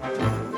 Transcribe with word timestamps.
Thank 0.00 0.44
you. 0.44 0.49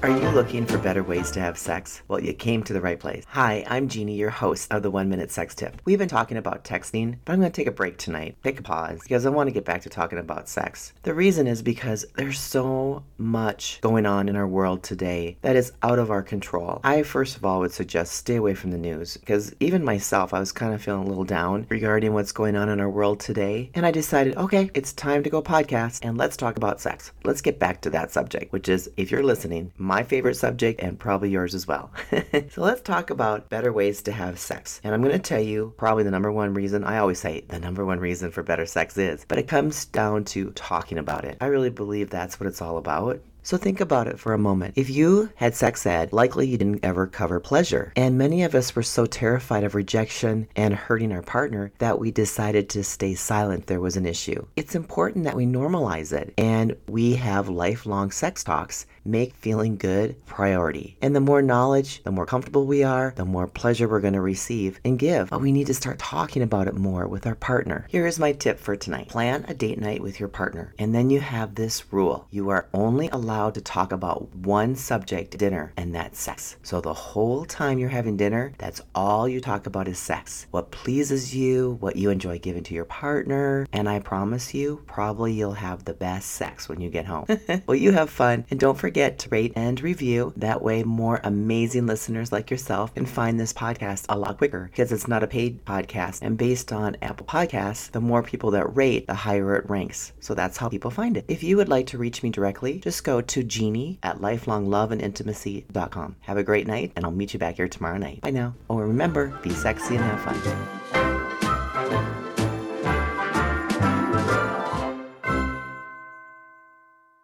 Are 0.00 0.10
you 0.10 0.28
looking 0.28 0.64
for 0.64 0.78
better 0.78 1.02
ways 1.02 1.32
to 1.32 1.40
have 1.40 1.58
sex? 1.58 2.02
Well, 2.06 2.22
you 2.22 2.32
came 2.32 2.62
to 2.62 2.72
the 2.72 2.80
right 2.80 3.00
place. 3.00 3.24
Hi, 3.30 3.64
I'm 3.66 3.88
Jeannie, 3.88 4.14
your 4.14 4.30
host 4.30 4.72
of 4.72 4.84
the 4.84 4.92
One 4.92 5.08
Minute 5.08 5.32
Sex 5.32 5.56
Tip. 5.56 5.82
We've 5.84 5.98
been 5.98 6.08
talking 6.08 6.36
about 6.36 6.62
texting, 6.62 7.18
but 7.24 7.32
I'm 7.32 7.40
going 7.40 7.50
to 7.50 7.56
take 7.56 7.66
a 7.66 7.72
break 7.72 7.98
tonight, 7.98 8.36
take 8.44 8.60
a 8.60 8.62
pause, 8.62 9.00
because 9.02 9.26
I 9.26 9.30
want 9.30 9.48
to 9.48 9.52
get 9.52 9.64
back 9.64 9.82
to 9.82 9.88
talking 9.88 10.20
about 10.20 10.48
sex. 10.48 10.92
The 11.02 11.14
reason 11.14 11.48
is 11.48 11.62
because 11.62 12.06
there's 12.14 12.38
so 12.38 13.02
much 13.16 13.80
going 13.80 14.06
on 14.06 14.28
in 14.28 14.36
our 14.36 14.46
world 14.46 14.84
today 14.84 15.36
that 15.42 15.56
is 15.56 15.72
out 15.82 15.98
of 15.98 16.12
our 16.12 16.22
control. 16.22 16.80
I, 16.84 17.02
first 17.02 17.36
of 17.36 17.44
all, 17.44 17.58
would 17.58 17.72
suggest 17.72 18.12
stay 18.12 18.36
away 18.36 18.54
from 18.54 18.70
the 18.70 18.78
news, 18.78 19.16
because 19.16 19.52
even 19.58 19.84
myself, 19.84 20.32
I 20.32 20.38
was 20.38 20.52
kind 20.52 20.74
of 20.74 20.80
feeling 20.80 21.06
a 21.06 21.08
little 21.08 21.24
down 21.24 21.66
regarding 21.70 22.12
what's 22.12 22.30
going 22.30 22.54
on 22.54 22.68
in 22.68 22.78
our 22.78 22.88
world 22.88 23.18
today, 23.18 23.72
and 23.74 23.84
I 23.84 23.90
decided, 23.90 24.36
okay, 24.36 24.70
it's 24.74 24.92
time 24.92 25.24
to 25.24 25.30
go 25.30 25.42
podcast 25.42 26.04
and 26.04 26.16
let's 26.16 26.36
talk 26.36 26.56
about 26.56 26.80
sex. 26.80 27.10
Let's 27.24 27.40
get 27.40 27.58
back 27.58 27.80
to 27.80 27.90
that 27.90 28.12
subject, 28.12 28.52
which 28.52 28.68
is, 28.68 28.88
if 28.96 29.10
you're 29.10 29.24
listening, 29.24 29.72
my 29.88 30.04
favorite 30.04 30.36
subject 30.36 30.80
and 30.80 30.98
probably 30.98 31.30
yours 31.30 31.54
as 31.54 31.66
well. 31.66 31.90
so 32.50 32.62
let's 32.62 32.82
talk 32.82 33.10
about 33.10 33.48
better 33.48 33.72
ways 33.72 34.02
to 34.02 34.12
have 34.12 34.38
sex. 34.38 34.80
And 34.84 34.94
I'm 34.94 35.02
going 35.02 35.14
to 35.14 35.18
tell 35.18 35.40
you 35.40 35.72
probably 35.78 36.04
the 36.04 36.10
number 36.10 36.30
one 36.30 36.54
reason, 36.54 36.84
I 36.84 36.98
always 36.98 37.18
say 37.18 37.40
the 37.48 37.58
number 37.58 37.84
one 37.84 37.98
reason 37.98 38.30
for 38.30 38.42
better 38.42 38.66
sex 38.66 38.96
is, 38.98 39.24
but 39.26 39.38
it 39.38 39.48
comes 39.48 39.86
down 39.86 40.24
to 40.26 40.50
talking 40.50 40.98
about 40.98 41.24
it. 41.24 41.38
I 41.40 41.46
really 41.46 41.70
believe 41.70 42.10
that's 42.10 42.38
what 42.38 42.46
it's 42.46 42.62
all 42.62 42.76
about. 42.76 43.20
So 43.42 43.56
think 43.56 43.80
about 43.80 44.08
it 44.08 44.18
for 44.18 44.34
a 44.34 44.38
moment. 44.38 44.74
If 44.76 44.90
you 44.90 45.30
had 45.36 45.54
sex 45.54 45.86
ed, 45.86 46.12
likely 46.12 46.46
you 46.46 46.58
didn't 46.58 46.84
ever 46.84 47.06
cover 47.06 47.40
pleasure. 47.40 47.92
And 47.96 48.18
many 48.18 48.42
of 48.42 48.54
us 48.54 48.76
were 48.76 48.82
so 48.82 49.06
terrified 49.06 49.64
of 49.64 49.74
rejection 49.74 50.48
and 50.54 50.74
hurting 50.74 51.12
our 51.12 51.22
partner 51.22 51.72
that 51.78 51.98
we 51.98 52.10
decided 52.10 52.68
to 52.70 52.84
stay 52.84 53.14
silent 53.14 53.66
there 53.66 53.80
was 53.80 53.96
an 53.96 54.04
issue. 54.04 54.46
It's 54.56 54.74
important 54.74 55.24
that 55.24 55.36
we 55.36 55.46
normalize 55.46 56.12
it 56.12 56.34
and 56.36 56.76
we 56.88 57.14
have 57.14 57.48
lifelong 57.48 58.10
sex 58.10 58.44
talks 58.44 58.84
make 59.04 59.34
feeling 59.36 59.76
good 59.76 60.14
priority. 60.26 60.98
And 61.00 61.16
the 61.16 61.20
more 61.20 61.40
knowledge, 61.40 62.02
the 62.02 62.12
more 62.12 62.26
comfortable 62.26 62.66
we 62.66 62.84
are, 62.84 63.14
the 63.16 63.24
more 63.24 63.46
pleasure 63.46 63.88
we're 63.88 64.00
going 64.00 64.12
to 64.12 64.20
receive 64.20 64.78
and 64.84 64.98
give. 64.98 65.30
But 65.30 65.40
we 65.40 65.52
need 65.52 65.68
to 65.68 65.74
start 65.74 65.98
talking 65.98 66.42
about 66.42 66.68
it 66.68 66.74
more 66.74 67.08
with 67.08 67.26
our 67.26 67.34
partner. 67.34 67.86
Here 67.88 68.06
is 68.06 68.18
my 68.18 68.32
tip 68.32 68.60
for 68.60 68.76
tonight. 68.76 69.08
Plan 69.08 69.46
a 69.48 69.54
date 69.54 69.80
night 69.80 70.02
with 70.02 70.20
your 70.20 70.28
partner. 70.28 70.74
And 70.78 70.94
then 70.94 71.08
you 71.08 71.20
have 71.20 71.54
this 71.54 71.90
rule. 71.90 72.26
You 72.30 72.50
are 72.50 72.68
only 72.74 73.08
allowed 73.08 73.27
to 73.28 73.60
talk 73.60 73.92
about 73.92 74.34
one 74.36 74.74
subject 74.74 75.36
dinner, 75.36 75.72
and 75.76 75.94
that's 75.94 76.18
sex. 76.18 76.56
So 76.62 76.80
the 76.80 76.94
whole 76.94 77.44
time 77.44 77.78
you're 77.78 77.88
having 77.88 78.16
dinner, 78.16 78.52
that's 78.58 78.80
all 78.94 79.28
you 79.28 79.40
talk 79.40 79.66
about 79.66 79.86
is 79.86 79.98
sex. 79.98 80.46
What 80.50 80.70
pleases 80.70 81.34
you, 81.34 81.76
what 81.80 81.96
you 81.96 82.10
enjoy 82.10 82.38
giving 82.38 82.62
to 82.64 82.74
your 82.74 82.86
partner, 82.86 83.66
and 83.72 83.88
I 83.88 83.98
promise 84.00 84.54
you, 84.54 84.82
probably 84.86 85.32
you'll 85.32 85.52
have 85.52 85.84
the 85.84 85.92
best 85.92 86.30
sex 86.30 86.68
when 86.68 86.80
you 86.80 86.88
get 86.88 87.06
home. 87.06 87.26
well, 87.66 87.76
you 87.76 87.92
have 87.92 88.10
fun, 88.10 88.46
and 88.50 88.58
don't 88.58 88.78
forget 88.78 89.18
to 89.18 89.28
rate 89.28 89.52
and 89.56 89.80
review. 89.80 90.32
That 90.36 90.62
way, 90.62 90.82
more 90.82 91.20
amazing 91.24 91.86
listeners 91.86 92.32
like 92.32 92.50
yourself 92.50 92.94
can 92.94 93.06
find 93.06 93.38
this 93.38 93.52
podcast 93.52 94.06
a 94.08 94.18
lot 94.18 94.38
quicker 94.38 94.64
because 94.70 94.92
it's 94.92 95.08
not 95.08 95.22
a 95.22 95.26
paid 95.26 95.64
podcast. 95.64 96.20
And 96.22 96.38
based 96.38 96.72
on 96.72 96.96
Apple 97.02 97.26
Podcasts, 97.26 97.90
the 97.90 98.00
more 98.00 98.22
people 98.22 98.50
that 98.52 98.74
rate, 98.76 99.06
the 99.06 99.14
higher 99.14 99.56
it 99.56 99.68
ranks. 99.68 100.12
So 100.20 100.34
that's 100.34 100.56
how 100.56 100.68
people 100.68 100.90
find 100.90 101.16
it. 101.16 101.24
If 101.28 101.42
you 101.42 101.56
would 101.56 101.68
like 101.68 101.86
to 101.88 101.98
reach 101.98 102.22
me 102.22 102.30
directly, 102.30 102.78
just 102.78 103.04
go 103.18 103.26
to 103.26 103.42
Jeannie 103.42 103.98
at 104.02 104.18
lifelongloveandintimacy.com. 104.18 106.16
Have 106.20 106.36
a 106.36 106.42
great 106.42 106.66
night, 106.66 106.92
and 106.94 107.04
I'll 107.04 107.10
meet 107.10 107.32
you 107.32 107.38
back 107.38 107.56
here 107.56 107.68
tomorrow 107.68 107.98
night. 107.98 108.20
Bye 108.20 108.30
now. 108.30 108.54
Oh, 108.70 108.76
remember, 108.78 109.38
be 109.42 109.50
sexy 109.50 109.96
and 109.96 110.04
have 110.04 110.20
fun. 110.20 110.84